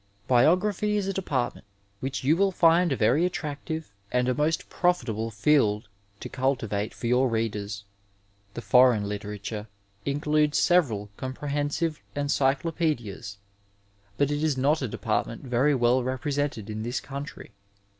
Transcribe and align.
Biography 0.27 0.97
is 0.97 1.05
a 1.07 1.13
department 1.13 1.63
which 1.99 2.23
you 2.23 2.35
will 2.35 2.51
find 2.51 2.91
a 2.91 2.95
very 2.95 3.23
attractive 3.23 3.93
and 4.11 4.27
a 4.27 4.33
most 4.33 4.67
profitable 4.67 5.29
field 5.29 5.89
to 6.21 6.27
cultivate 6.27 6.91
for 6.91 7.05
your 7.05 7.29
readers. 7.29 7.83
The 8.55 8.63
foreign 8.63 9.07
literature 9.07 9.67
includes 10.03 10.57
several 10.57 11.11
compen 11.19 11.49
hensive 11.51 11.97
encyclopedias, 12.15 13.37
but 14.17 14.31
it 14.31 14.41
is 14.41 14.57
not 14.57 14.81
a 14.81 14.87
department 14.87 15.43
very 15.43 15.73
weU 15.75 16.03
represented 16.03 16.67
in 16.67 16.81
this 16.81 16.99
country. 16.99 17.51